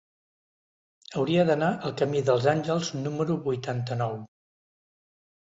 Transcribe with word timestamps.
Hauria 1.19 1.43
d'anar 1.49 1.69
al 1.89 1.93
camí 2.01 2.23
dels 2.31 2.47
Àngels 2.55 2.89
número 3.03 3.37
vuitanta-nou. 3.47 4.21